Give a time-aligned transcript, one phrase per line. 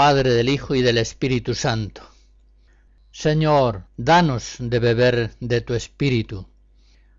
[0.00, 2.00] Padre, del Hijo y del Espíritu Santo.
[3.12, 6.48] Señor, danos de beber de tu Espíritu.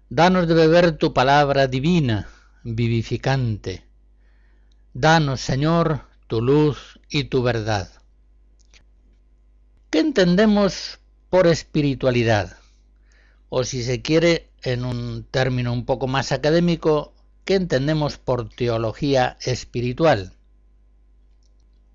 [0.10, 2.28] Danos de beber tu palabra divina,
[2.64, 3.86] vivificante.
[4.96, 7.88] Danos, Señor, tu luz y tu verdad.
[9.92, 10.98] ¿Qué entendemos
[11.30, 12.58] por espiritualidad?
[13.50, 17.14] O si se quiere, en un término un poco más académico,
[17.46, 20.34] ¿qué entendemos por teología espiritual?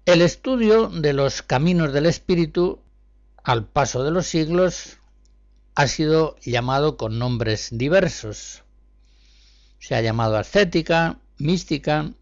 [0.07, 2.79] El estudio de los caminos del espíritu
[3.43, 4.99] al paso de los siglos
[5.75, 8.63] ha sido llamado con nombres diversos.
[9.81, 12.13] Se ha llamado ascética, mística,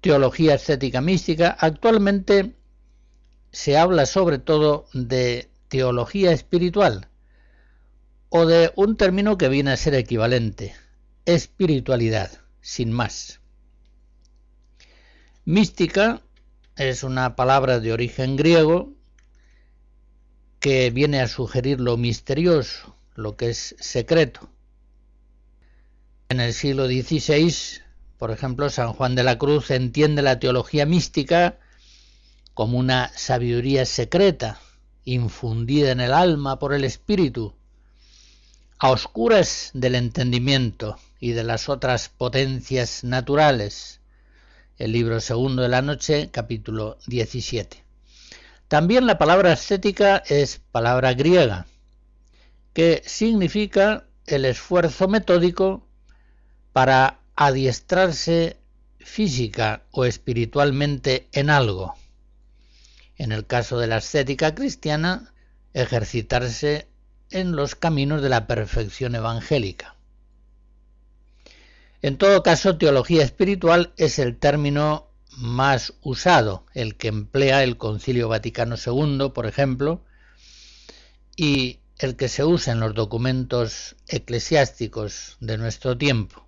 [0.00, 1.54] teología ascética mística.
[1.60, 2.54] Actualmente
[3.52, 7.08] se habla sobre todo de teología espiritual
[8.30, 10.74] o de un término que viene a ser equivalente,
[11.26, 12.30] espiritualidad,
[12.62, 13.40] sin más.
[15.44, 16.22] Mística
[16.80, 18.94] es una palabra de origen griego
[20.60, 24.48] que viene a sugerir lo misterioso, lo que es secreto.
[26.30, 27.82] En el siglo XVI,
[28.16, 31.58] por ejemplo, San Juan de la Cruz entiende la teología mística
[32.54, 34.58] como una sabiduría secreta,
[35.04, 37.54] infundida en el alma por el espíritu,
[38.78, 43.99] a oscuras del entendimiento y de las otras potencias naturales
[44.80, 47.84] el libro segundo de la noche, capítulo 17.
[48.66, 51.66] También la palabra ascética es palabra griega,
[52.72, 55.86] que significa el esfuerzo metódico
[56.72, 58.56] para adiestrarse
[58.98, 61.94] física o espiritualmente en algo.
[63.16, 65.34] En el caso de la ascética cristiana,
[65.74, 66.88] ejercitarse
[67.30, 69.94] en los caminos de la perfección evangélica.
[72.02, 78.28] En todo caso, teología espiritual es el término más usado, el que emplea el Concilio
[78.28, 80.02] Vaticano II, por ejemplo,
[81.36, 86.46] y el que se usa en los documentos eclesiásticos de nuestro tiempo.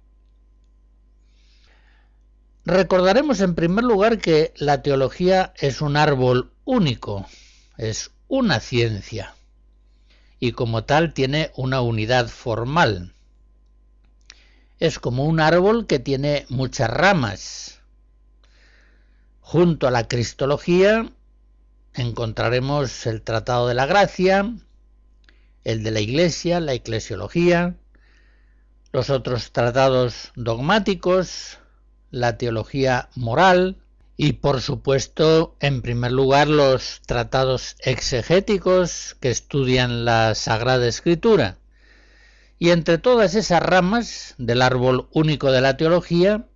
[2.65, 7.27] Recordaremos en primer lugar que la teología es un árbol único,
[7.77, 9.35] es una ciencia,
[10.41, 13.13] y como tal tiene una unidad formal
[14.83, 17.79] es como un árbol que tiene muchas ramas.
[19.39, 21.09] Junto a la Cristología
[21.95, 24.53] encontraremos el Tratado de la Gracia,
[25.63, 27.77] el de la Iglesia, la Eclesiología,
[28.91, 31.59] los otros tratados dogmáticos,
[32.11, 33.77] la teología moral
[34.17, 41.62] y por supuesto en primer lugar los tratados exegéticos que estudian la Sagrada Escritura
[42.63, 46.47] y entre todas esas ramas del árbol único de la teología,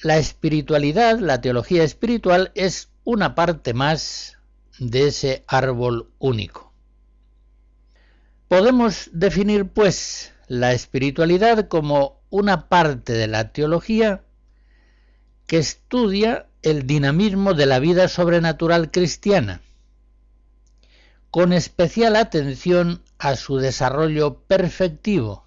[0.00, 4.38] la espiritualidad, la teología espiritual, es una parte más
[4.78, 6.72] de ese árbol único.
[8.48, 14.24] Podemos definir, pues, la espiritualidad como una parte de la teología
[15.46, 19.60] que estudia el dinamismo de la vida sobrenatural cristiana,
[21.30, 25.46] con especial atención a su desarrollo perfectivo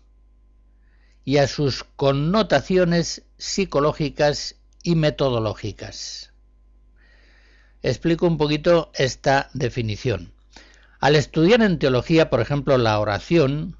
[1.25, 6.31] y a sus connotaciones psicológicas y metodológicas.
[7.81, 10.33] Explico un poquito esta definición.
[11.00, 13.75] Al estudiar en teología, por ejemplo, la oración,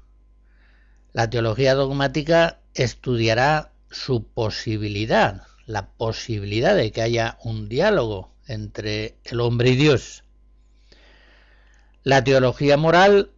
[1.12, 9.38] la teología dogmática estudiará su posibilidad, la posibilidad de que haya un diálogo entre el
[9.40, 10.24] hombre y Dios.
[12.02, 13.30] La teología moral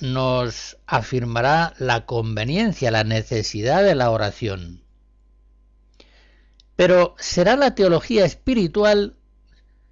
[0.00, 4.82] nos afirmará la conveniencia, la necesidad de la oración.
[6.76, 9.14] Pero será la teología espiritual,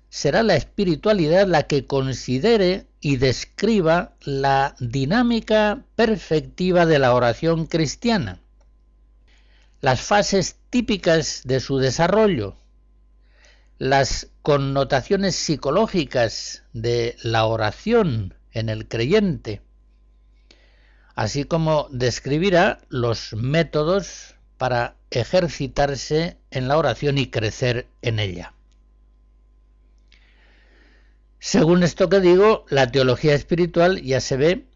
[0.09, 8.41] será la espiritualidad la que considere y describa la dinámica perfectiva de la oración cristiana,
[9.81, 12.57] las fases típicas de su desarrollo,
[13.79, 19.63] las connotaciones psicológicas de la oración en el creyente,
[21.15, 28.55] así como describirá los métodos para ejercitarse en la oración y crecer en ella.
[31.39, 34.67] Según esto que digo, la teología espiritual ya se ve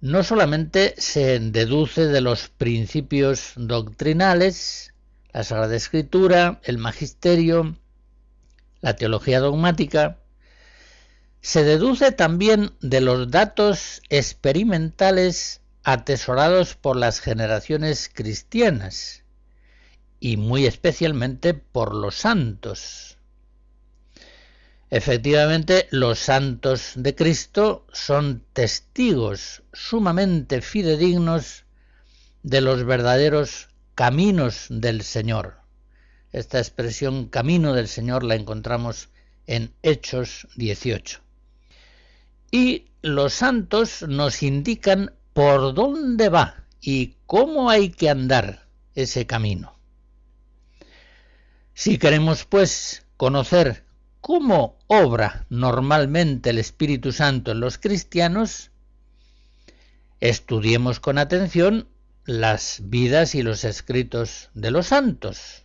[0.00, 4.94] no solamente se deduce de los principios doctrinales,
[5.32, 7.76] la Sagrada Escritura, el Magisterio,
[8.80, 10.19] la teología dogmática,
[11.40, 19.24] se deduce también de los datos experimentales atesorados por las generaciones cristianas
[20.20, 23.16] y muy especialmente por los santos.
[24.90, 31.64] Efectivamente, los santos de Cristo son testigos sumamente fidedignos
[32.42, 35.58] de los verdaderos caminos del Señor.
[36.32, 39.08] Esta expresión camino del Señor la encontramos
[39.46, 41.29] en Hechos 18.
[42.50, 49.76] Y los santos nos indican por dónde va y cómo hay que andar ese camino.
[51.74, 53.84] Si queremos, pues, conocer
[54.20, 58.70] cómo obra normalmente el Espíritu Santo en los cristianos,
[60.20, 61.88] estudiemos con atención
[62.26, 65.64] las vidas y los escritos de los santos,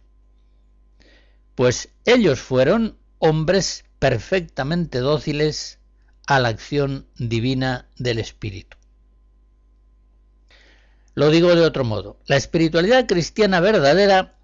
[1.54, 5.80] pues ellos fueron hombres perfectamente dóciles
[6.28, 8.78] a la acción divina del Espíritu.
[11.14, 14.36] Lo digo de otro modo, la espiritualidad cristiana verdadera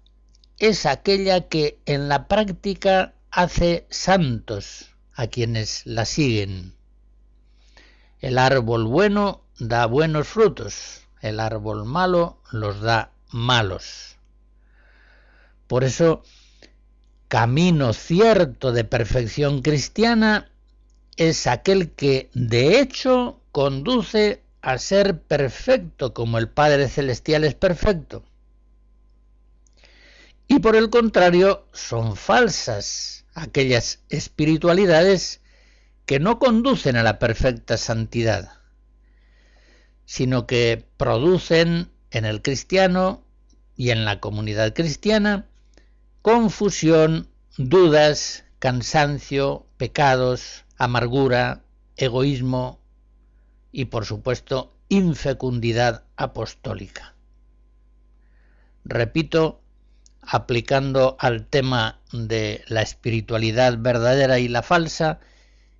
[0.58, 6.74] es aquella que en la práctica hace santos a quienes la siguen.
[8.20, 14.16] El árbol bueno da buenos frutos, el árbol malo los da malos.
[15.66, 16.22] Por eso,
[17.28, 20.51] camino cierto de perfección cristiana
[21.16, 28.24] es aquel que de hecho conduce a ser perfecto como el Padre Celestial es perfecto.
[30.48, 35.40] Y por el contrario, son falsas aquellas espiritualidades
[36.06, 38.52] que no conducen a la perfecta santidad,
[40.04, 43.24] sino que producen en el cristiano
[43.76, 45.46] y en la comunidad cristiana
[46.22, 47.28] confusión,
[47.58, 51.62] dudas, cansancio, pecados, amargura,
[51.96, 52.80] egoísmo
[53.70, 57.14] y por supuesto infecundidad apostólica.
[58.84, 59.60] Repito,
[60.20, 65.20] aplicando al tema de la espiritualidad verdadera y la falsa,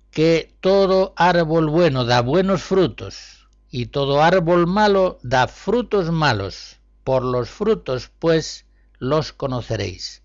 [0.09, 6.79] que todo árbol bueno da buenos frutos y todo árbol malo da frutos malos.
[7.03, 8.65] Por los frutos, pues,
[8.99, 10.21] los conoceréis.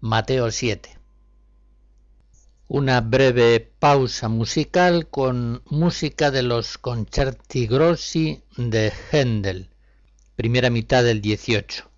[0.00, 1.03] Mateo 7
[2.74, 9.70] una breve pausa musical con música de los concerti grossi de Händel,
[10.34, 11.88] primera mitad del 18.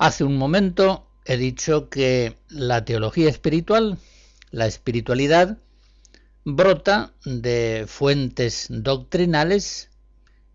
[0.00, 3.98] Hace un momento he dicho que la teología espiritual,
[4.50, 5.58] la espiritualidad,
[6.42, 9.90] brota de fuentes doctrinales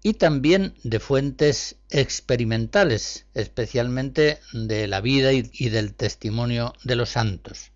[0.02, 7.72] y también de fuentes experimentales, especialmente de la vida y, del testimonio de los santos.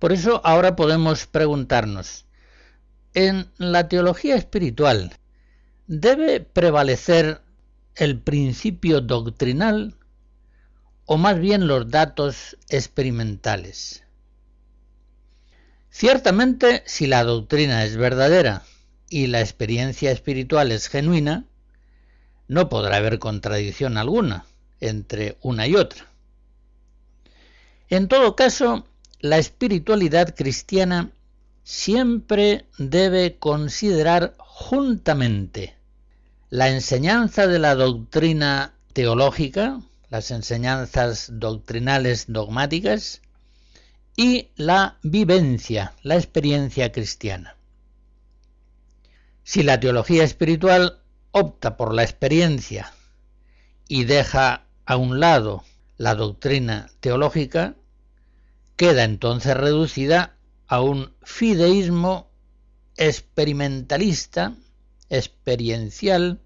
[0.00, 2.24] Por eso ahora podemos preguntarnos,
[3.14, 5.16] en la teología espiritual,
[5.86, 7.40] ¿debe prevalecer
[7.94, 9.96] el principio doctrinal
[11.06, 14.02] o más bien los datos experimentales.
[15.90, 18.62] Ciertamente, si la doctrina es verdadera
[19.08, 21.44] y la experiencia espiritual es genuina,
[22.48, 24.44] no podrá haber contradicción alguna
[24.80, 26.06] entre una y otra.
[27.88, 28.86] En todo caso,
[29.20, 31.10] la espiritualidad cristiana
[31.62, 35.76] siempre debe considerar juntamente
[36.50, 39.80] la enseñanza de la doctrina teológica,
[40.10, 43.22] las enseñanzas doctrinales dogmáticas
[44.16, 47.56] y la vivencia, la experiencia cristiana.
[49.42, 51.00] Si la teología espiritual
[51.32, 52.92] opta por la experiencia
[53.88, 55.64] y deja a un lado
[55.96, 57.74] la doctrina teológica,
[58.76, 62.30] queda entonces reducida a un fideísmo
[62.96, 64.54] experimentalista,
[65.10, 66.40] experiencial,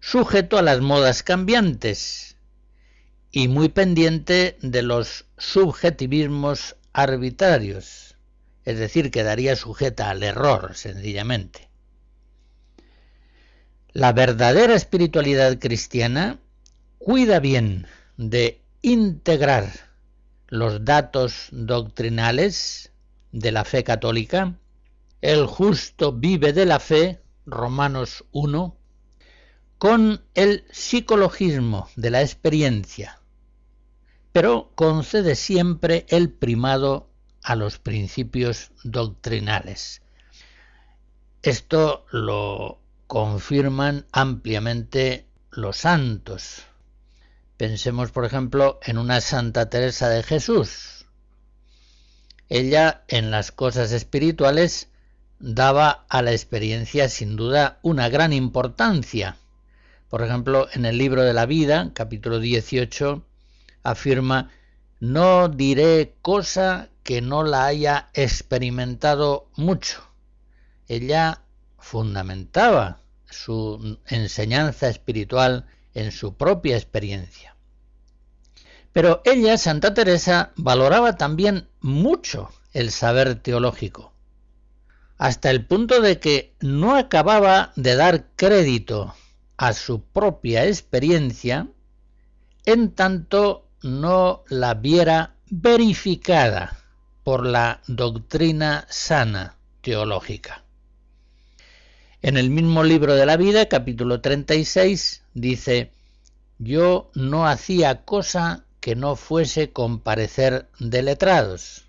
[0.00, 2.33] sujeto a las modas cambiantes
[3.36, 8.16] y muy pendiente de los subjetivismos arbitrarios,
[8.64, 11.68] es decir, quedaría sujeta al error, sencillamente.
[13.92, 16.38] La verdadera espiritualidad cristiana
[16.98, 19.68] cuida bien de integrar
[20.46, 22.92] los datos doctrinales
[23.32, 24.54] de la fe católica,
[25.22, 28.76] el justo vive de la fe, Romanos 1,
[29.78, 33.18] con el psicologismo de la experiencia,
[34.34, 37.08] pero concede siempre el primado
[37.44, 40.02] a los principios doctrinales.
[41.40, 46.64] Esto lo confirman ampliamente los santos.
[47.56, 51.06] Pensemos, por ejemplo, en una Santa Teresa de Jesús.
[52.48, 54.88] Ella en las cosas espirituales
[55.38, 59.36] daba a la experiencia sin duda una gran importancia.
[60.08, 63.24] Por ejemplo, en el libro de la vida, capítulo 18,
[63.84, 64.50] afirma,
[64.98, 70.02] no diré cosa que no la haya experimentado mucho.
[70.88, 71.42] Ella
[71.78, 73.00] fundamentaba
[73.30, 77.54] su enseñanza espiritual en su propia experiencia.
[78.92, 84.12] Pero ella, Santa Teresa, valoraba también mucho el saber teológico,
[85.18, 89.14] hasta el punto de que no acababa de dar crédito
[89.56, 91.68] a su propia experiencia
[92.66, 96.78] en tanto no la viera verificada
[97.22, 100.64] por la doctrina sana teológica.
[102.22, 105.92] En el mismo libro de la vida, capítulo 36, dice,
[106.58, 111.84] yo no hacía cosa que no fuese comparecer de letrados.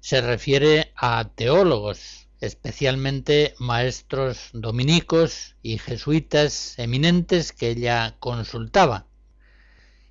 [0.00, 9.05] Se refiere a teólogos, especialmente maestros dominicos y jesuitas eminentes que ella consultaba.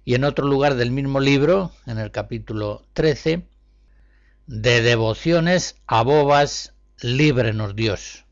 [0.06, 3.48] Y en otro lugar del mismo libro, en el capítulo 13,
[4.46, 8.25] de devociones a bobas, líbrenos Dios.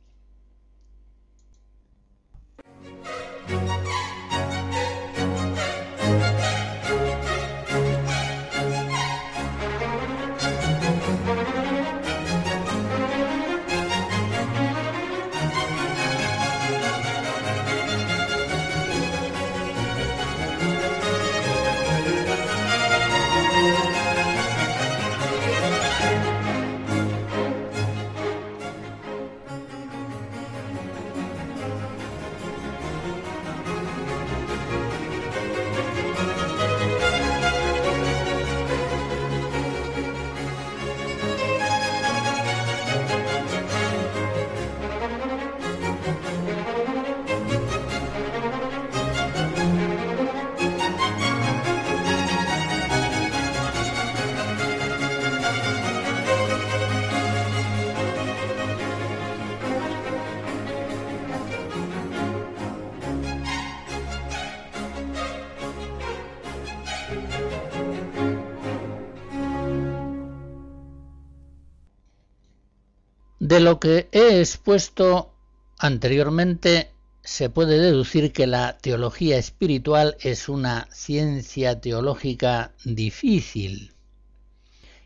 [73.54, 75.32] De lo que he expuesto
[75.78, 76.90] anteriormente
[77.24, 83.94] se puede deducir que la teología espiritual es una ciencia teológica difícil.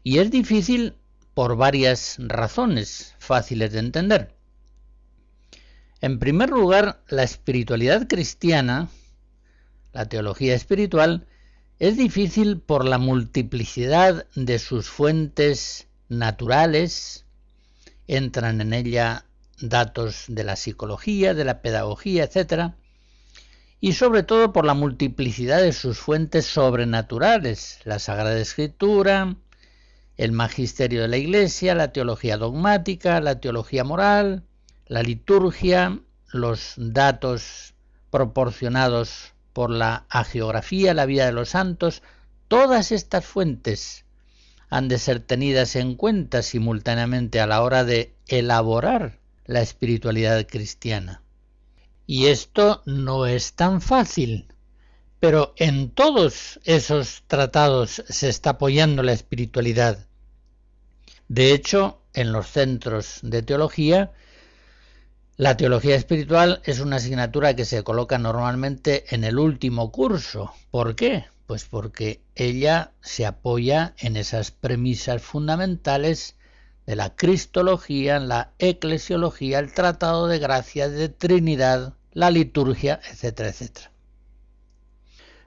[0.01, 0.95] Y es difícil
[1.33, 4.33] por varias razones fáciles de entender.
[5.99, 8.87] En primer lugar, la espiritualidad cristiana,
[9.91, 11.27] la teología espiritual,
[11.79, 17.25] es difícil por la multiplicidad de sus fuentes naturales,
[18.07, 19.25] entran en ella
[19.59, 22.73] datos de la psicología, de la pedagogía, etc.
[23.79, 29.35] Y sobre todo por la multiplicidad de sus fuentes sobrenaturales, la Sagrada Escritura,
[30.15, 34.43] el magisterio de la Iglesia, la teología dogmática, la teología moral,
[34.87, 35.99] la liturgia,
[36.31, 37.75] los datos
[38.09, 42.01] proporcionados por la agiografía, la vida de los santos,
[42.47, 44.05] todas estas fuentes
[44.69, 51.21] han de ser tenidas en cuenta simultáneamente a la hora de elaborar la espiritualidad cristiana.
[52.05, 54.47] Y esto no es tan fácil,
[55.19, 60.05] pero en todos esos tratados se está apoyando la espiritualidad.
[61.27, 64.11] De hecho, en los centros de teología,
[65.35, 70.53] la teología espiritual es una asignatura que se coloca normalmente en el último curso.
[70.71, 71.25] ¿Por qué?
[71.47, 76.35] Pues porque ella se apoya en esas premisas fundamentales
[76.85, 83.91] de la cristología, la eclesiología, el tratado de gracia, de Trinidad, la liturgia, etcétera, etcétera.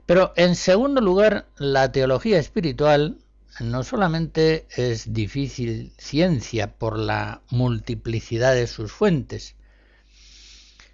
[0.05, 3.17] Pero en segundo lugar, la teología espiritual
[3.59, 9.55] no solamente es difícil ciencia por la multiplicidad de sus fuentes,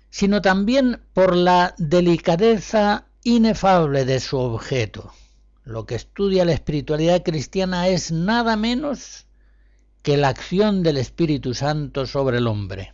[0.09, 5.12] sino también por la delicadeza inefable de su objeto.
[5.65, 9.25] Lo que estudia la espiritualidad cristiana es nada menos
[10.01, 12.93] que la acción del Espíritu Santo sobre el hombre.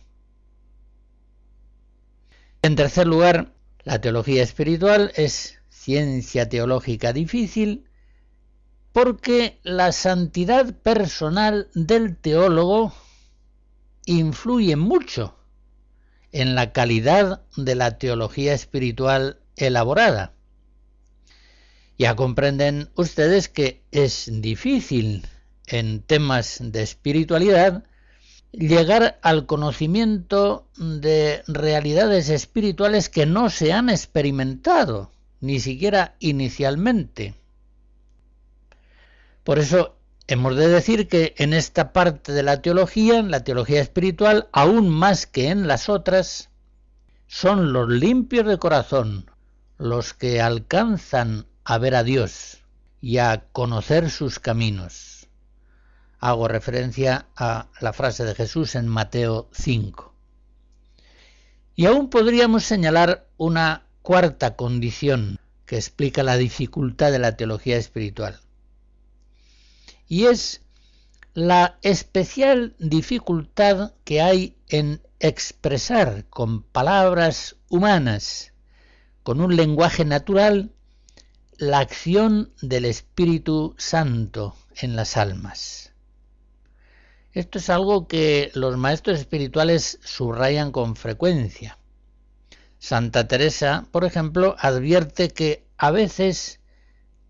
[2.62, 3.52] En tercer lugar,
[3.84, 7.84] la teología espiritual es ciencia teológica difícil
[8.92, 12.92] porque la santidad personal del teólogo
[14.04, 15.36] influye mucho
[16.32, 20.32] en la calidad de la teología espiritual elaborada.
[21.98, 25.26] Ya comprenden ustedes que es difícil
[25.66, 27.84] en temas de espiritualidad
[28.52, 37.34] llegar al conocimiento de realidades espirituales que no se han experimentado ni siquiera inicialmente.
[39.42, 39.96] Por eso
[40.26, 44.88] hemos de decir que en esta parte de la teología, en la teología espiritual, aún
[44.88, 46.50] más que en las otras,
[47.26, 49.30] son los limpios de corazón
[49.84, 52.62] los que alcanzan a ver a Dios
[53.02, 55.28] y a conocer sus caminos.
[56.18, 60.14] Hago referencia a la frase de Jesús en Mateo 5.
[61.76, 68.40] Y aún podríamos señalar una cuarta condición que explica la dificultad de la teología espiritual.
[70.08, 70.62] Y es
[71.34, 78.53] la especial dificultad que hay en expresar con palabras humanas,
[79.24, 80.70] con un lenguaje natural,
[81.56, 85.92] la acción del Espíritu Santo en las almas.
[87.32, 91.78] Esto es algo que los maestros espirituales subrayan con frecuencia.
[92.78, 96.60] Santa Teresa, por ejemplo, advierte que a veces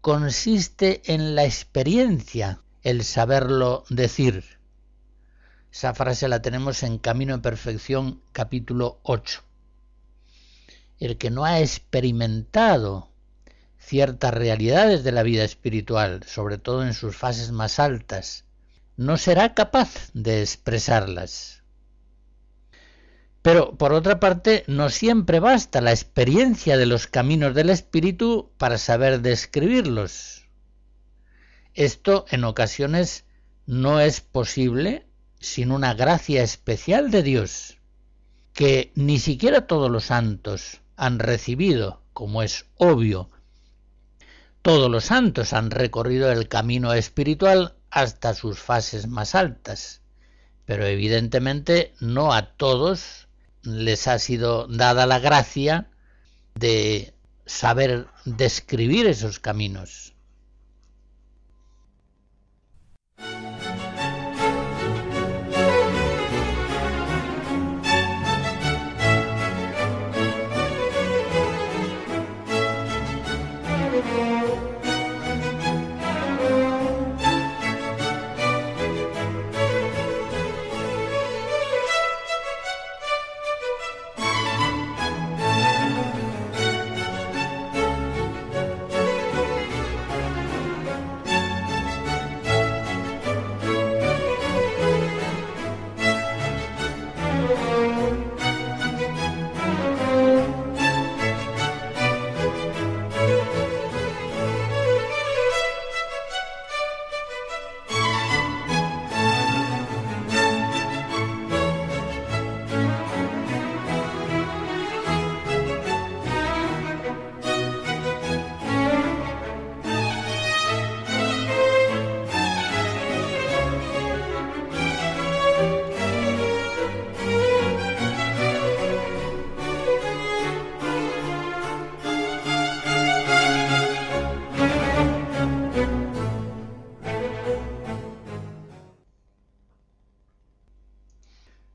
[0.01, 4.45] consiste en la experiencia el saberlo decir.
[5.73, 9.44] Esa frase la tenemos en Camino de Perfección capítulo 8.
[11.01, 13.11] El que no ha experimentado
[13.79, 18.45] ciertas realidades de la vida espiritual, sobre todo en sus fases más altas,
[18.97, 21.63] no será capaz de expresarlas.
[23.43, 28.79] Pero, por otra parte, no siempre basta la experiencia de los caminos del Espíritu para
[28.79, 30.49] saber describirlos.
[31.75, 33.25] Esto en ocasiones
[33.67, 35.07] no es posible
[35.41, 37.79] sin una gracia especial de Dios,
[38.55, 43.31] que ni siquiera todos los santos han recibido, como es obvio.
[44.63, 50.01] Todos los santos han recorrido el camino espiritual hasta sus fases más altas,
[50.65, 53.29] pero evidentemente no a todos
[53.63, 55.91] les ha sido dada la gracia
[56.55, 57.15] de
[57.47, 60.14] saber describir esos caminos.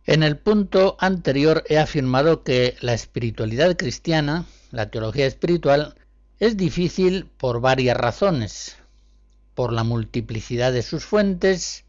[0.10, 5.94] En el punto anterior he afirmado que la espiritualidad cristiana, la teología espiritual,
[6.40, 8.78] es difícil por varias razones,
[9.54, 11.86] por la multiplicidad de sus fuentes,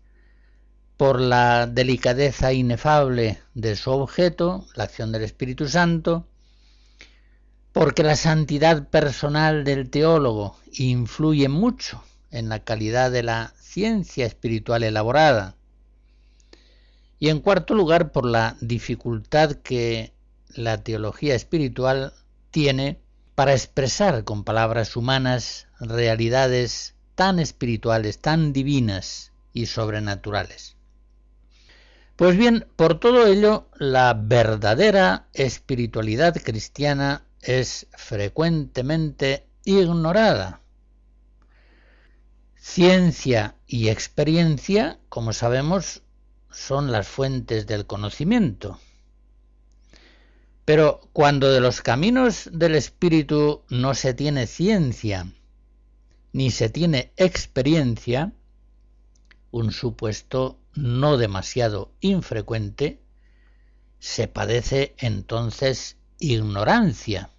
[0.99, 6.27] por la delicadeza inefable de su objeto, la acción del Espíritu Santo,
[7.73, 14.83] porque la santidad personal del teólogo influye mucho en la calidad de la ciencia espiritual
[14.83, 15.57] elaborada,
[17.21, 20.15] y en cuarto lugar, por la dificultad que
[20.49, 22.15] la teología espiritual
[22.51, 22.99] tiene
[23.35, 30.77] para expresar con palabras humanas realidades tan espirituales, tan divinas y sobrenaturales.
[32.17, 40.63] Pues bien, por todo ello, la verdadera espiritualidad cristiana es frecuentemente ignorada.
[42.57, 46.03] Ciencia y experiencia, como sabemos,
[46.51, 48.79] son las fuentes del conocimiento.
[50.65, 55.27] Pero cuando de los caminos del espíritu no se tiene ciencia,
[56.33, 58.33] ni se tiene experiencia,
[59.51, 63.01] un supuesto no demasiado infrecuente,
[63.99, 67.31] se padece entonces ignorancia.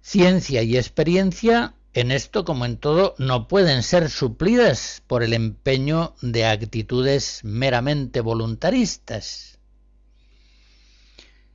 [0.00, 6.14] Ciencia y experiencia en esto, como en todo, no pueden ser suplidas por el empeño
[6.22, 9.58] de actitudes meramente voluntaristas.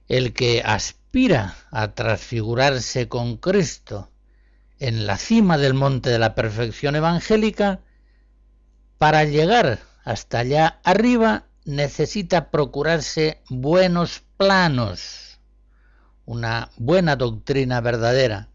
[0.09, 4.11] El que aspira a transfigurarse con Cristo
[4.79, 7.79] en la cima del monte de la perfección evangélica,
[8.97, 15.39] para llegar hasta allá arriba necesita procurarse buenos planos,
[16.25, 18.49] una buena doctrina verdadera,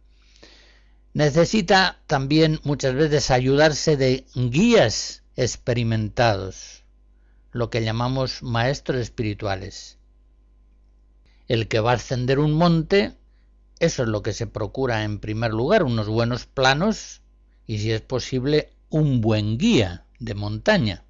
[1.15, 6.85] necesita también muchas veces ayudarse de guías experimentados,
[7.53, 9.99] lo que llamamos maestros espirituales.
[11.47, 13.17] El que va a ascender un monte,
[13.79, 17.23] eso es lo que se procura en primer lugar, unos buenos planos
[17.67, 21.05] y si es posible un buen guía de montaña.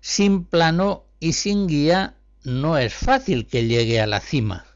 [0.00, 4.66] Sin plano y sin guía no es fácil que llegue a la cima.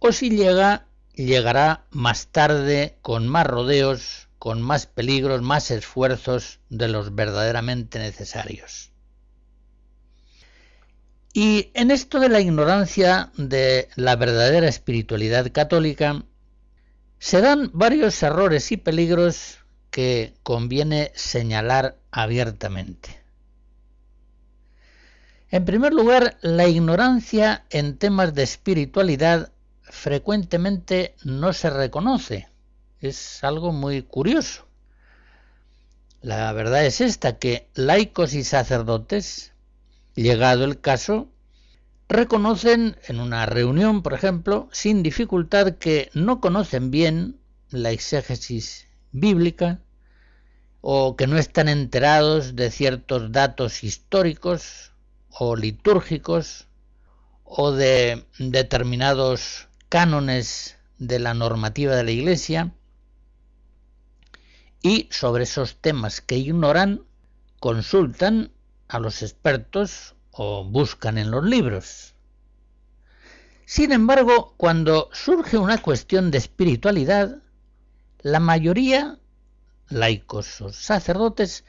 [0.00, 0.85] O si llega
[1.16, 8.92] llegará más tarde con más rodeos, con más peligros, más esfuerzos de los verdaderamente necesarios.
[11.32, 16.24] Y en esto de la ignorancia de la verdadera espiritualidad católica,
[17.18, 19.58] se dan varios errores y peligros
[19.90, 23.20] que conviene señalar abiertamente.
[25.50, 29.52] En primer lugar, la ignorancia en temas de espiritualidad
[29.90, 32.48] frecuentemente no se reconoce.
[33.00, 34.66] Es algo muy curioso.
[36.22, 39.52] La verdad es esta, que laicos y sacerdotes,
[40.14, 41.28] llegado el caso,
[42.08, 49.80] reconocen en una reunión, por ejemplo, sin dificultad que no conocen bien la exégesis bíblica
[50.80, 54.92] o que no están enterados de ciertos datos históricos
[55.28, 56.68] o litúrgicos
[57.44, 62.72] o de determinados cánones de la normativa de la Iglesia
[64.82, 67.02] y sobre esos temas que ignoran
[67.60, 68.52] consultan
[68.88, 72.14] a los expertos o buscan en los libros.
[73.64, 77.42] Sin embargo, cuando surge una cuestión de espiritualidad,
[78.20, 79.18] la mayoría,
[79.88, 81.64] laicos o sacerdotes,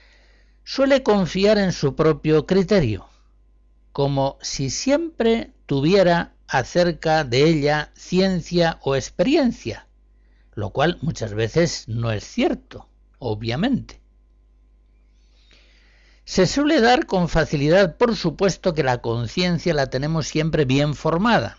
[0.63, 3.08] suele confiar en su propio criterio,
[3.93, 9.88] como si siempre tuviera acerca de ella ciencia o experiencia,
[10.53, 12.88] lo cual muchas veces no es cierto,
[13.19, 13.99] obviamente.
[16.25, 21.57] Se suele dar con facilidad, por supuesto, que la conciencia la tenemos siempre bien formada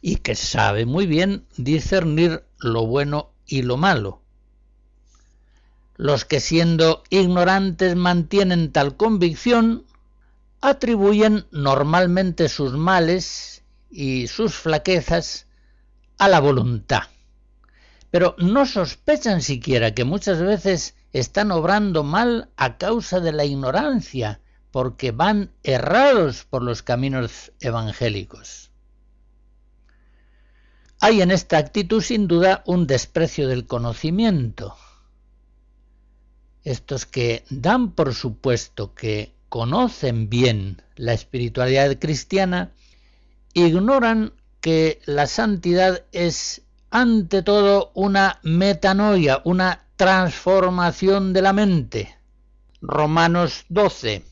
[0.00, 4.22] y que sabe muy bien discernir lo bueno y lo malo.
[5.96, 9.84] Los que siendo ignorantes mantienen tal convicción
[10.60, 13.62] atribuyen normalmente sus males
[13.94, 15.46] y sus flaquezas
[16.18, 17.04] a la voluntad.
[18.10, 24.40] Pero no sospechan siquiera que muchas veces están obrando mal a causa de la ignorancia,
[24.72, 28.72] porque van errados por los caminos evangélicos.
[31.00, 34.76] Hay en esta actitud sin duda un desprecio del conocimiento.
[36.64, 42.72] Estos que dan por supuesto que conocen bien la espiritualidad cristiana,
[43.54, 52.18] ignoran que la santidad es ante todo una metanoia, una transformación de la mente.
[52.80, 54.24] Romanos 12.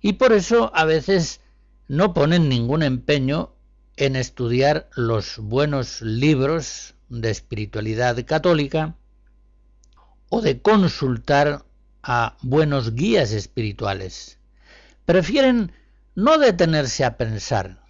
[0.00, 1.40] Y por eso a veces
[1.86, 3.54] no ponen ningún empeño
[3.96, 8.96] en estudiar los buenos libros de espiritualidad católica
[10.30, 11.64] o de consultar
[12.02, 14.38] a buenos guías espirituales.
[15.04, 15.72] Prefieren
[16.14, 17.83] no detenerse a pensar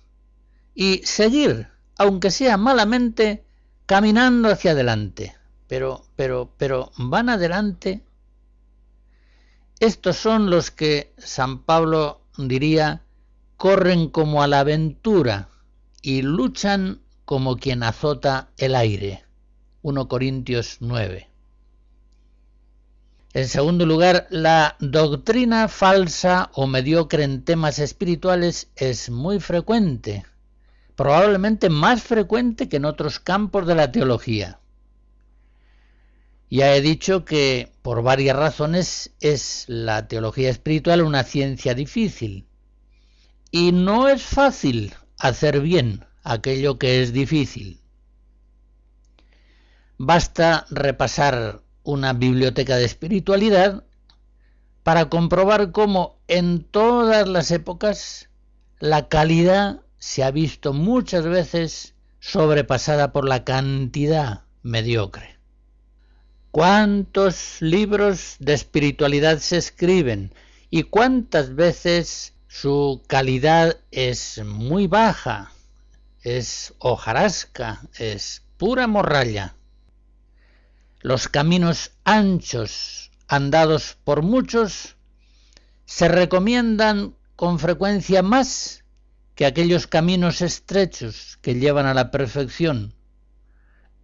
[0.74, 3.44] y seguir, aunque sea malamente,
[3.86, 5.36] caminando hacia adelante.
[5.68, 8.02] Pero, pero, pero, ¿van adelante?
[9.80, 13.02] Estos son los que San Pablo diría
[13.56, 15.48] corren como a la aventura
[16.02, 19.24] y luchan como quien azota el aire.
[19.82, 21.28] 1 Corintios 9.
[23.34, 30.24] En segundo lugar, la doctrina falsa o mediocre en temas espirituales es muy frecuente,
[30.96, 34.60] probablemente más frecuente que en otros campos de la teología.
[36.50, 42.46] Ya he dicho que por varias razones es la teología espiritual una ciencia difícil.
[43.50, 47.80] Y no es fácil hacer bien aquello que es difícil.
[49.98, 53.84] Basta repasar una biblioteca de espiritualidad
[54.82, 58.28] para comprobar cómo en todas las épocas
[58.80, 65.38] la calidad se ha visto muchas veces sobrepasada por la cantidad mediocre.
[66.50, 70.34] ¿Cuántos libros de espiritualidad se escriben
[70.68, 75.52] y cuántas veces su calidad es muy baja,
[76.20, 79.56] es hojarasca, es pura morralla.
[81.00, 84.96] Los caminos anchos andados por muchos
[85.86, 88.83] se recomiendan con frecuencia más
[89.34, 92.94] que aquellos caminos estrechos que llevan a la perfección.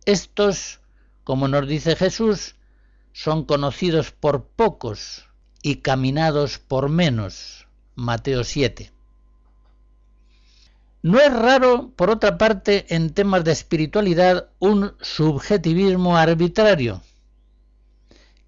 [0.05, 0.81] Estos,
[1.25, 2.57] como nos dice Jesús,
[3.13, 5.27] son conocidos por pocos
[5.63, 7.67] y caminados por menos.
[7.95, 8.93] Mateo 7.
[11.03, 17.03] No es raro, por otra parte, en temas de espiritualidad, un subjetivismo arbitrario,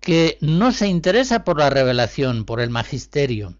[0.00, 3.56] que no se interesa por la revelación, por el magisterio,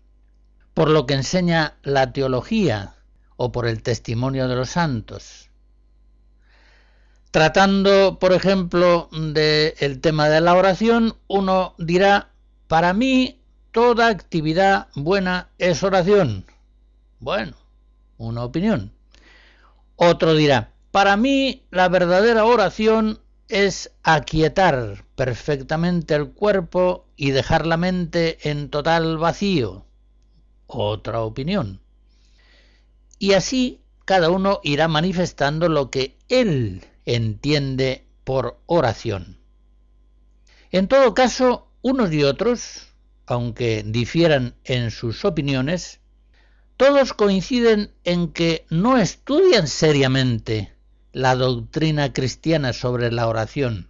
[0.74, 2.96] por lo que enseña la teología
[3.42, 5.50] o por el testimonio de los santos.
[7.32, 12.28] Tratando, por ejemplo, del tema de la oración, uno dirá,
[12.68, 13.40] para mí
[13.72, 16.46] toda actividad buena es oración.
[17.18, 17.54] Bueno,
[18.16, 18.92] una opinión.
[19.96, 27.76] Otro dirá, para mí la verdadera oración es aquietar perfectamente el cuerpo y dejar la
[27.76, 29.84] mente en total vacío.
[30.68, 31.81] Otra opinión.
[33.22, 39.38] Y así cada uno irá manifestando lo que él entiende por oración.
[40.72, 42.88] En todo caso, unos y otros,
[43.26, 46.00] aunque difieran en sus opiniones,
[46.76, 50.74] todos coinciden en que no estudian seriamente
[51.12, 53.88] la doctrina cristiana sobre la oración,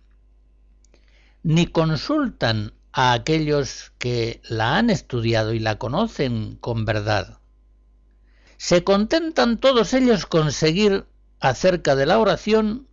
[1.43, 7.39] ni consultan a aquellos que la han estudiado y la conocen con verdad.
[8.63, 11.05] Se contentan todos ellos con seguir
[11.41, 12.87] acerca de la oración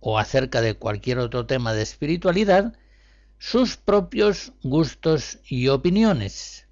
[0.00, 2.72] o acerca de cualquier otro tema de espiritualidad
[3.38, 6.66] sus propios gustos y opiniones.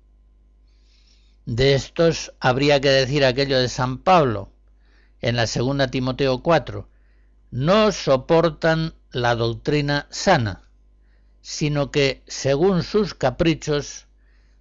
[1.44, 4.50] De estos habría que decir aquello de San Pablo
[5.20, 6.88] en la segunda Timoteo 4,
[7.50, 10.70] no soportan la doctrina sana,
[11.42, 14.06] sino que, según sus caprichos,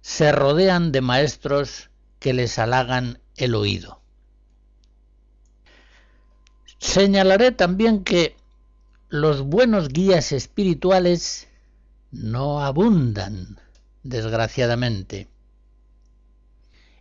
[0.02, 1.88] se rodean de maestros
[2.18, 4.00] que les halagan el oído.
[6.78, 8.36] Señalaré también que
[9.08, 11.48] los buenos guías espirituales
[12.10, 13.60] no abundan,
[14.02, 15.28] desgraciadamente.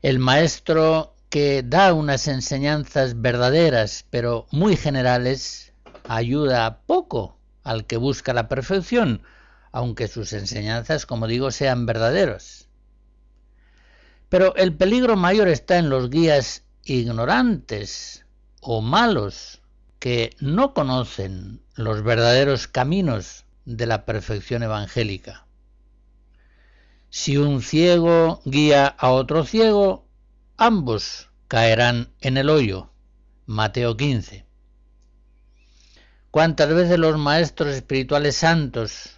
[0.02, 5.74] El maestro que da unas enseñanzas verdaderas, pero muy generales,
[6.08, 9.24] ayuda poco al que busca la perfección,
[9.72, 12.65] aunque sus enseñanzas, como digo, sean verdaderos.
[14.36, 18.26] Pero el peligro mayor está en los guías ignorantes
[18.60, 19.62] o malos
[19.98, 25.48] que no conocen los verdaderos caminos de la perfección evangélica.
[27.10, 30.06] Si un ciego guía a otro ciego,
[30.58, 32.90] ambos caerán en el hoyo.
[33.46, 34.46] Mateo 15.
[36.30, 39.12] ¿Cuántas veces los maestros espirituales santos,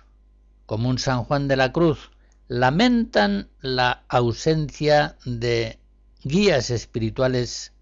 [0.67, 2.11] como un San Juan de la Cruz,
[2.47, 5.79] lamentan la ausencia de
[6.23, 7.73] guías espirituales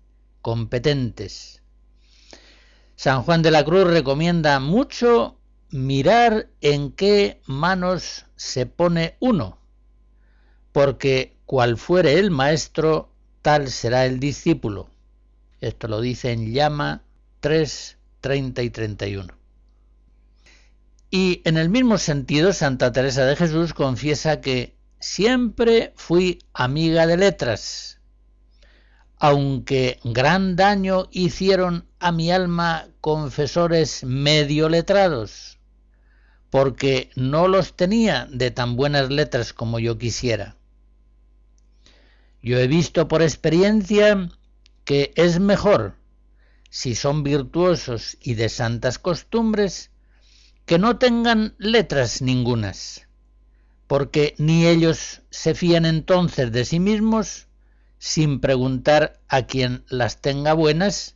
[0.41, 1.61] competentes?
[2.95, 5.37] San Juan de la Cruz recomienda mucho
[5.69, 9.57] mirar en qué manos se pone uno,
[10.71, 13.09] porque cual fuere el maestro,
[13.41, 14.89] tal será el discípulo.
[15.59, 17.03] Esto lo dice en Llama
[17.41, 19.44] 3, 30 y 31.
[21.17, 27.15] Y en el mismo sentido, Santa Teresa de Jesús confiesa que siempre fui amiga de
[27.15, 28.01] letras,
[29.17, 35.57] aunque gran daño hicieron a mi alma confesores medio letrados,
[36.49, 40.57] porque no los tenía de tan buenas letras como yo quisiera.
[42.41, 44.29] Yo he visto por experiencia
[44.83, 45.95] que es mejor,
[46.69, 49.91] si son virtuosos y de santas costumbres,
[50.65, 53.07] que no tengan letras ningunas,
[53.87, 57.47] porque ni ellos se fían entonces de sí mismos
[57.99, 61.15] sin preguntar a quien las tenga buenas,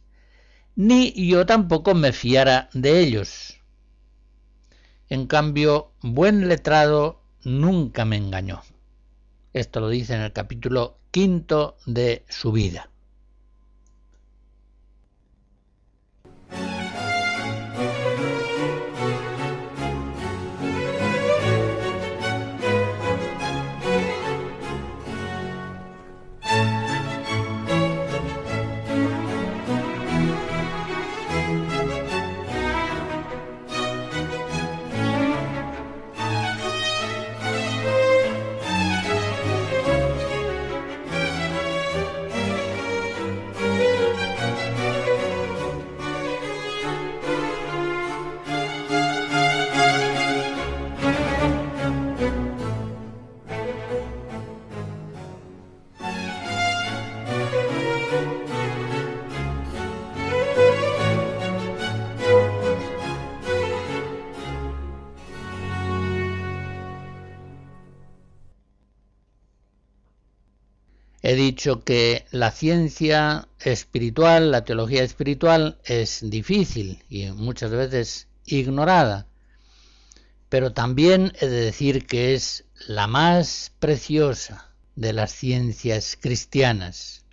[0.75, 3.59] ni yo tampoco me fiara de ellos.
[5.09, 8.61] En cambio, buen letrado nunca me engañó.
[9.53, 12.91] Esto lo dice en el capítulo quinto de su vida.
[71.29, 79.27] He dicho que la ciencia espiritual, la teología espiritual, es difícil y muchas veces ignorada,
[80.49, 87.25] pero también he de decir que es la más preciosa de las ciencias cristianas.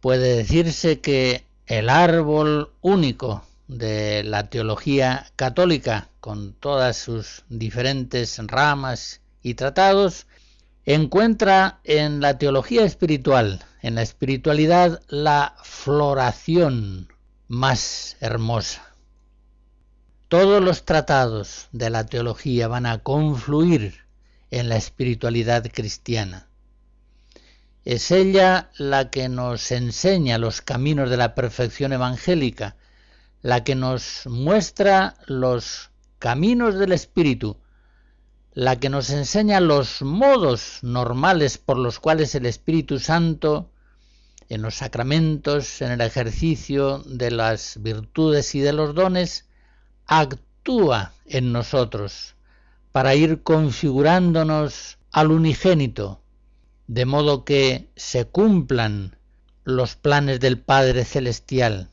[0.00, 9.20] Puede decirse que el árbol único de la teología católica, con todas sus diferentes ramas
[9.42, 10.26] y tratados,
[10.84, 17.12] encuentra en la teología espiritual, en la espiritualidad, la floración
[17.48, 18.94] más hermosa.
[20.28, 24.04] Todos los tratados de la teología van a confluir
[24.50, 26.48] en la espiritualidad cristiana.
[27.84, 32.76] Es ella la que nos enseña los caminos de la perfección evangélica,
[33.42, 37.56] la que nos muestra los caminos del Espíritu,
[38.60, 43.70] la que nos enseña los modos normales por los cuales el Espíritu Santo,
[44.50, 49.48] en los sacramentos, en el ejercicio de las virtudes y de los dones,
[50.04, 52.34] actúa en nosotros
[52.92, 56.20] para ir configurándonos al unigénito,
[56.86, 59.16] de modo que se cumplan
[59.64, 61.88] los planes del Padre Celestial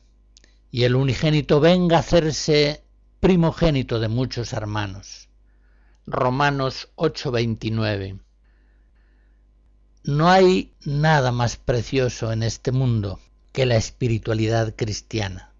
[0.70, 2.84] y el unigénito venga a hacerse
[3.20, 5.27] primogénito de muchos hermanos.
[6.10, 8.18] Romanos 8:29.
[10.04, 13.20] No hay nada más precioso en este mundo
[13.52, 15.52] que la espiritualidad cristiana.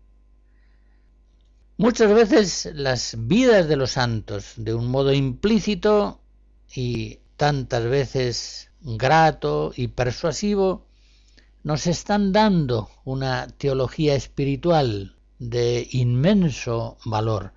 [1.76, 6.20] Muchas veces las vidas de los santos, de un modo implícito
[6.74, 10.86] y tantas veces grato y persuasivo,
[11.62, 17.52] nos están dando una teología espiritual de inmenso valor,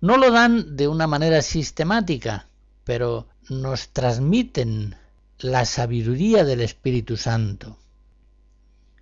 [0.00, 2.48] no lo dan de una manera sistemática,
[2.84, 4.96] pero nos transmiten
[5.38, 7.78] la sabiduría del Espíritu Santo.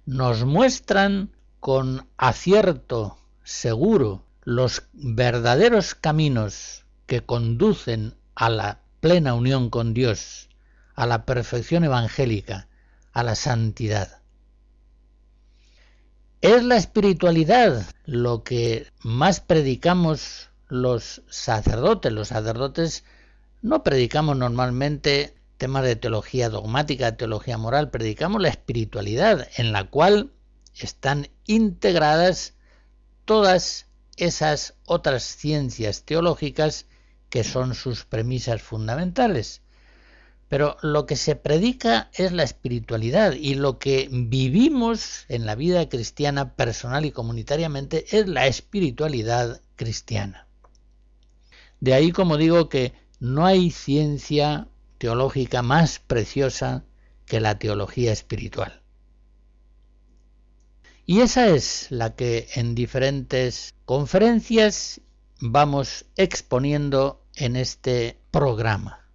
[0.04, 1.30] Nos muestran
[1.60, 10.48] con acierto seguro los verdaderos caminos que conducen a la plena unión con Dios,
[10.94, 12.68] a la perfección evangélica,
[13.12, 14.20] a la santidad.
[16.40, 22.12] Es la espiritualidad lo que más predicamos los sacerdotes.
[22.12, 23.04] Los sacerdotes
[23.62, 30.30] no predicamos normalmente temas de teología dogmática, teología moral, predicamos la espiritualidad en la cual
[30.74, 32.54] están integradas
[33.24, 33.86] todas
[34.16, 36.86] esas otras ciencias teológicas
[37.30, 39.62] que son sus premisas fundamentales.
[40.48, 45.88] Pero lo que se predica es la espiritualidad y lo que vivimos en la vida
[45.88, 50.45] cristiana personal y comunitariamente es la espiritualidad cristiana.
[51.80, 54.68] De ahí, como digo, que no hay ciencia
[54.98, 56.84] teológica más preciosa
[57.26, 58.82] que la teología espiritual.
[61.04, 65.00] Y esa es la que en diferentes conferencias
[65.40, 69.05] vamos exponiendo en este programa.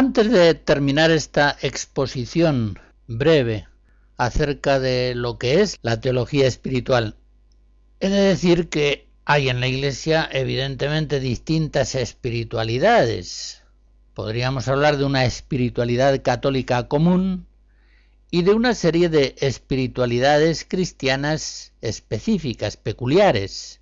[0.00, 3.68] Antes de terminar esta exposición breve
[4.16, 7.16] acerca de lo que es la teología espiritual,
[8.00, 13.62] he de decir que hay en la Iglesia evidentemente distintas espiritualidades.
[14.14, 17.46] Podríamos hablar de una espiritualidad católica común
[18.30, 23.79] y de una serie de espiritualidades cristianas específicas, peculiares.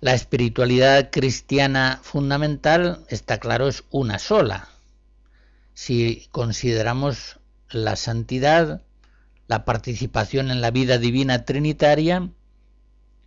[0.00, 4.68] La espiritualidad cristiana fundamental, está claro, es una sola.
[5.72, 7.38] Si consideramos
[7.70, 8.82] la santidad,
[9.46, 12.30] la participación en la vida divina trinitaria,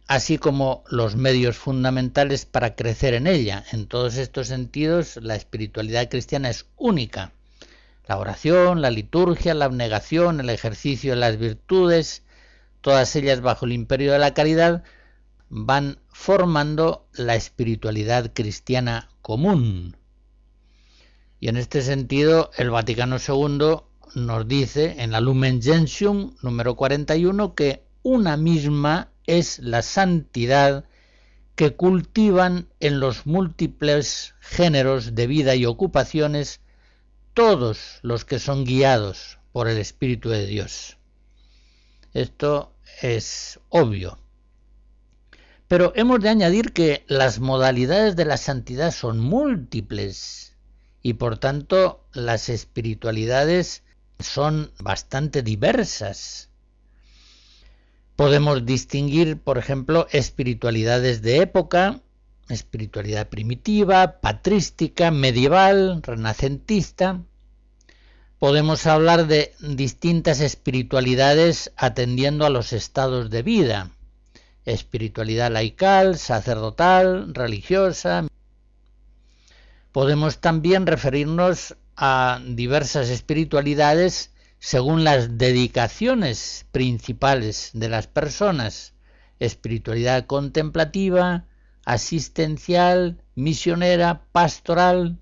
[0.08, 3.64] así como los medios fundamentales para crecer en ella.
[3.72, 7.32] En todos estos sentidos, la espiritualidad cristiana es única.
[8.08, 12.24] La oración, la liturgia, la abnegación, el ejercicio de las virtudes,
[12.82, 14.84] todas ellas bajo el imperio de la caridad,
[15.50, 19.96] van formando la espiritualidad cristiana común.
[21.40, 23.78] Y en este sentido, el Vaticano II
[24.16, 30.86] nos dice en la Lumen Gentium número 41 que una misma es la santidad
[31.56, 36.62] que cultivan en los múltiples géneros de vida y ocupaciones
[37.34, 40.98] todos los que son guiados por el Espíritu de Dios.
[42.14, 44.18] Esto es obvio.
[45.68, 50.56] Pero hemos de añadir que las modalidades de la santidad son múltiples
[51.02, 53.84] y por tanto las espiritualidades
[54.20, 56.50] son bastante diversas.
[58.16, 62.00] Podemos distinguir, por ejemplo, espiritualidades de época,
[62.48, 67.22] espiritualidad primitiva, patrística, medieval, renacentista.
[68.40, 73.92] Podemos hablar de distintas espiritualidades atendiendo a los estados de vida
[74.68, 78.28] espiritualidad laical, sacerdotal, religiosa.
[79.94, 88.94] Podemos también referirnos a diversas espiritualidades según las dedicaciones principales de las personas,
[89.40, 91.46] espiritualidad contemplativa,
[91.86, 95.18] asistencial, misionera, pastoral.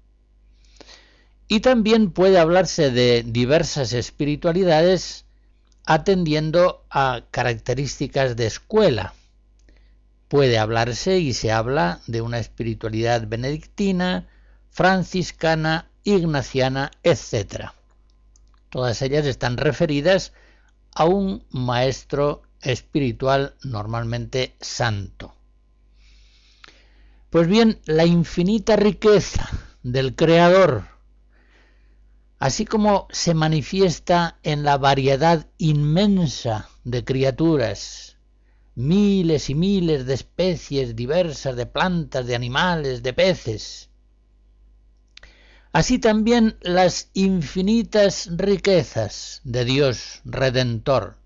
[1.47, 5.25] Y también puede hablarse de diversas espiritualidades
[5.85, 9.13] atendiendo a características de escuela
[10.27, 14.27] puede hablarse y se habla de una espiritualidad benedictina,
[14.69, 17.71] franciscana, ignaciana, etc.
[18.69, 20.33] Todas ellas están referidas
[20.93, 25.35] a un maestro espiritual normalmente santo.
[27.29, 29.49] Pues bien, la infinita riqueza
[29.83, 30.85] del Creador,
[32.39, 38.14] así como se manifiesta en la variedad inmensa de criaturas
[38.75, 43.89] miles y miles de especies diversas de plantas, de animales, de peces.
[45.71, 51.17] Así también las infinitas riquezas de Dios Redentor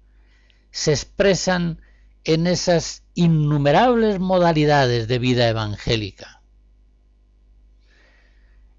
[0.71, 1.81] se expresan
[2.23, 6.41] en esas innumerables modalidades de vida evangélica.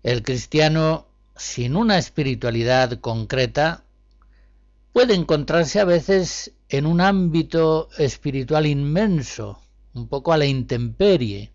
[0.03, 1.07] El cristiano
[1.37, 3.85] sin una espiritualidad concreta
[4.93, 9.61] puede encontrarse a veces en un ámbito espiritual inmenso,
[9.93, 11.53] un poco a la intemperie.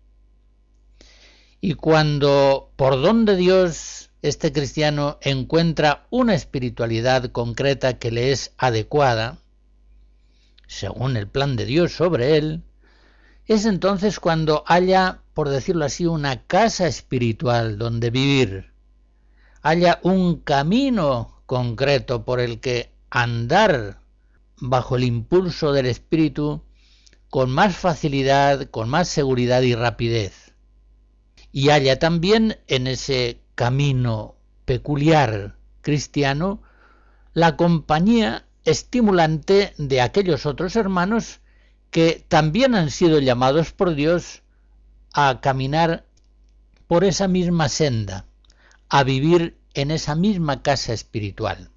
[1.60, 8.52] Y cuando por don de Dios este cristiano encuentra una espiritualidad concreta que le es
[8.58, 9.38] adecuada,
[10.66, 12.62] según el plan de Dios sobre él,
[13.46, 18.72] es entonces cuando haya, por decirlo así, una casa espiritual donde vivir,
[19.62, 24.00] haya un camino concreto por el que andar
[24.58, 26.62] bajo el impulso del espíritu
[27.30, 30.54] con más facilidad, con más seguridad y rapidez.
[31.52, 36.62] Y haya también en ese camino peculiar cristiano
[37.32, 41.40] la compañía estimulante de aquellos otros hermanos
[41.90, 44.42] que también han sido llamados por Dios
[45.12, 46.04] a caminar
[46.86, 48.26] por esa misma senda,
[48.88, 51.70] a vivir en esa misma casa espiritual.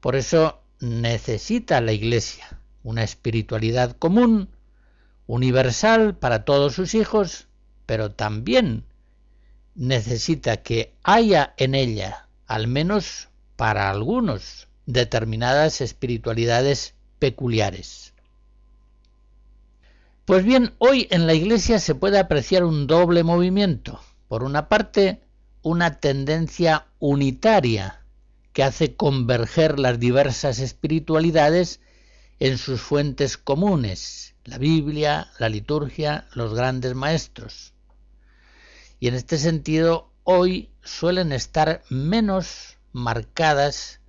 [0.00, 4.48] Por eso necesita la Iglesia una espiritualidad común,
[5.26, 7.48] universal para todos sus hijos,
[7.84, 8.84] pero también
[9.74, 18.14] necesita que haya en ella, al menos para algunos, determinadas espiritualidades peculiares.
[20.24, 24.00] Pues bien, hoy en la Iglesia se puede apreciar un doble movimiento.
[24.28, 25.20] Por una parte,
[25.62, 28.05] una tendencia unitaria
[28.56, 31.78] que hace converger las diversas espiritualidades
[32.38, 37.74] en sus fuentes comunes, la Biblia, la liturgia, los grandes maestros.
[38.98, 44.00] Y en este sentido, hoy suelen estar menos marcadas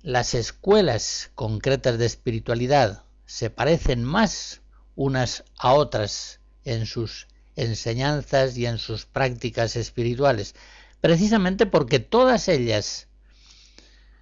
[0.00, 4.62] las escuelas concretas de espiritualidad, se parecen más
[4.96, 10.54] unas a otras en sus enseñanzas y en sus prácticas espirituales,
[11.02, 13.07] precisamente porque todas ellas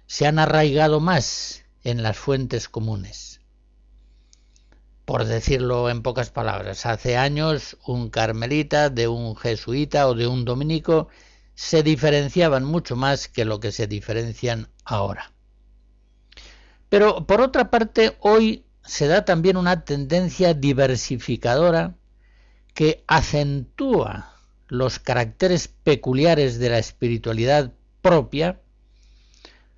[0.07, 3.41] se han arraigado más en las fuentes comunes.
[5.05, 10.43] Por decirlo en pocas palabras, hace años un carmelita de un jesuita o de un
[10.43, 11.07] dominico
[11.55, 15.31] se diferenciaban mucho más que lo que se diferencian ahora.
[16.89, 21.95] Pero por otra parte, hoy se da también una tendencia diversificadora
[22.73, 24.33] que acentúa
[24.67, 28.61] los caracteres peculiares de la espiritualidad propia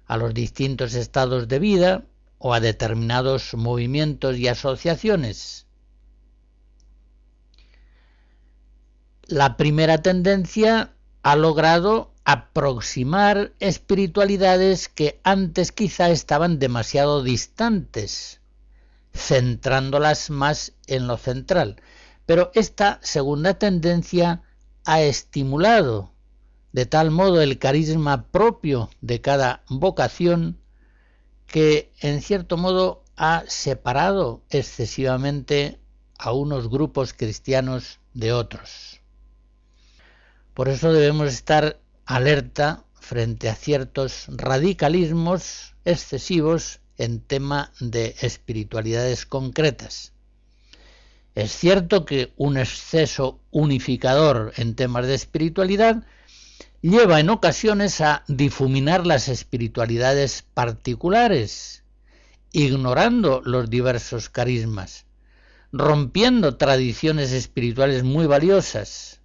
[0.10, 2.04] a los distintos estados de vida
[2.40, 5.68] o a determinados movimientos y asociaciones.
[9.28, 18.42] La primera tendencia ha logrado aproximar espiritualidades que antes quizá estaban demasiado distantes
[19.14, 21.82] centrándolas más en lo central.
[22.26, 24.42] Pero esta segunda tendencia
[24.86, 26.14] ha estimulado
[26.72, 30.60] de tal modo el carisma propio de cada vocación
[31.48, 35.80] que en cierto modo ha separado excesivamente
[36.18, 39.02] a unos grupos cristianos de otros.
[40.54, 50.14] Por eso debemos estar alerta frente a ciertos radicalismos excesivos en tema de espiritualidades concretas.
[51.34, 56.04] Es cierto que un exceso unificador en temas de espiritualidad
[56.82, 61.84] lleva en ocasiones a difuminar las espiritualidades particulares,
[62.52, 65.06] ignorando los diversos carismas,
[65.72, 69.20] rompiendo tradiciones espirituales muy valiosas,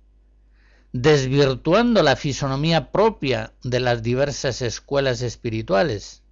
[0.92, 6.22] desvirtuando la fisonomía propia de las diversas escuelas espirituales,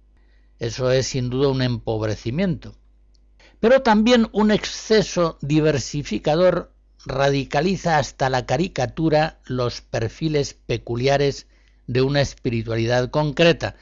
[0.59, 2.75] eso es sin duda un empobrecimiento.
[3.59, 6.72] Pero también un exceso diversificador
[7.05, 11.47] radicaliza hasta la caricatura los perfiles peculiares
[11.87, 13.75] de una espiritualidad concreta.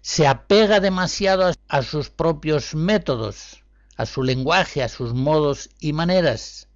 [0.00, 3.62] Se apega demasiado a sus propios métodos,
[3.96, 6.68] a su lenguaje, a sus modos y maneras.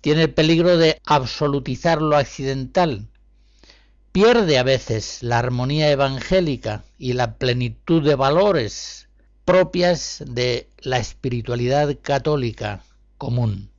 [0.00, 3.08] Tiene el peligro de absolutizar lo accidental,
[4.12, 9.08] pierde a veces la armonía evangélica y la plenitud de valores
[9.44, 12.82] propias de la espiritualidad católica
[13.18, 13.70] común.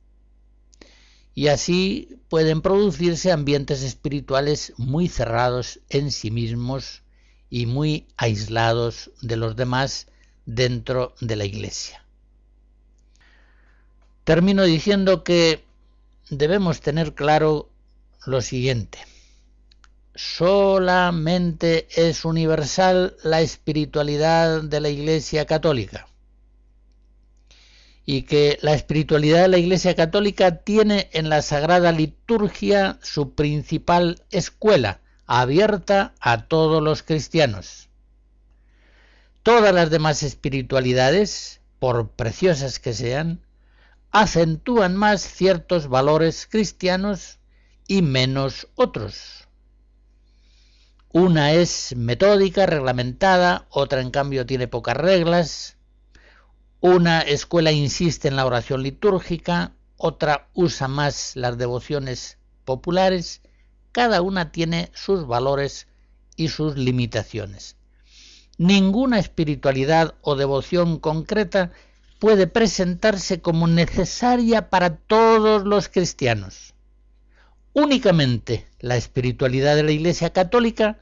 [1.38, 7.04] Y así pueden producirse ambientes espirituales muy cerrados en sí mismos
[7.48, 10.08] y muy aislados de los demás
[10.46, 12.04] dentro de la Iglesia.
[14.24, 15.62] Termino diciendo que
[16.28, 17.70] debemos tener claro
[18.26, 18.98] lo siguiente
[20.16, 26.08] solamente es universal la espiritualidad de la Iglesia Católica
[28.10, 34.22] y que la espiritualidad de la Iglesia Católica tiene en la Sagrada Liturgia su principal
[34.30, 37.90] escuela, abierta a todos los cristianos.
[39.42, 43.42] Todas las demás espiritualidades, por preciosas que sean,
[44.10, 47.40] acentúan más ciertos valores cristianos
[47.86, 49.46] y menos otros.
[51.12, 55.77] Una es metódica, reglamentada, otra en cambio tiene pocas reglas.
[56.80, 63.42] Una escuela insiste en la oración litúrgica, otra usa más las devociones populares.
[63.90, 65.88] Cada una tiene sus valores
[66.36, 67.74] y sus limitaciones.
[68.58, 71.72] ninguna espiritualidad o devoción concreta
[72.18, 76.74] puede presentarse como necesaria para todos los cristianos.
[77.72, 80.98] Únicamente la espiritualidad de la Iglesia Católica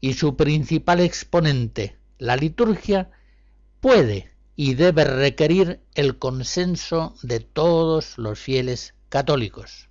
[0.00, 3.10] y su principal exponente, la liturgia,
[3.80, 4.31] puede
[4.62, 9.88] y debe requerir el consenso de todos los fieles católicos.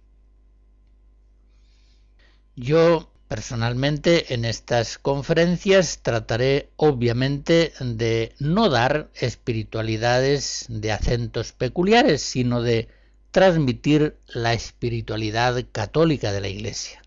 [2.56, 12.62] Yo Personalmente en estas conferencias trataré obviamente de no dar espiritualidades de acentos peculiares, sino
[12.62, 12.90] de
[13.32, 17.02] transmitir la espiritualidad católica de la Iglesia.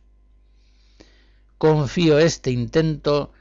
[1.58, 3.32] Confío este intento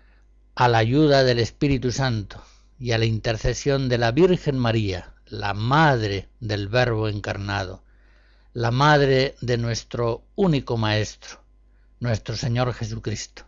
[0.56, 2.44] a la ayuda del Espíritu Santo
[2.84, 7.82] y a la intercesión de la Virgen María, la Madre del Verbo encarnado,
[8.52, 11.40] la Madre de nuestro único Maestro
[12.02, 13.46] nuestro Señor Jesucristo.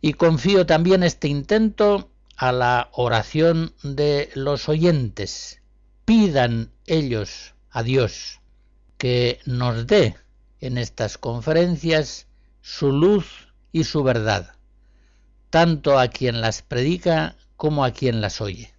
[0.00, 5.60] Y confío también este intento a la oración de los oyentes.
[6.06, 8.40] Pidan ellos a Dios
[8.96, 10.16] que nos dé
[10.60, 12.26] en estas conferencias
[12.62, 14.54] su luz y su verdad,
[15.50, 18.73] tanto a quien las predica como a quien las oye.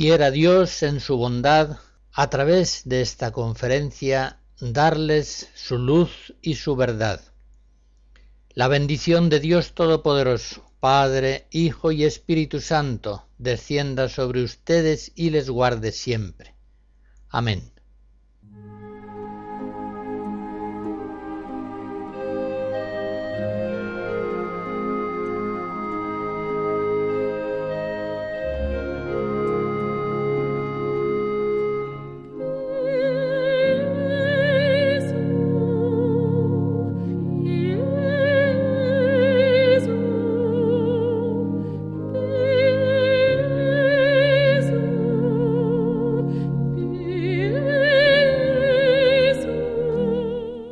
[0.00, 1.76] Quiera Dios en su bondad,
[2.14, 7.20] a través de esta conferencia, darles su luz y su verdad.
[8.54, 15.50] La bendición de Dios Todopoderoso, Padre, Hijo y Espíritu Santo, descienda sobre ustedes y les
[15.50, 16.54] guarde siempre.
[17.28, 17.69] Amén.